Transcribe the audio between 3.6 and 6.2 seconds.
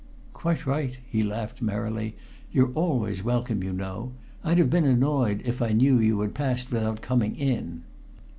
you know. I'd have been annoyed if I knew you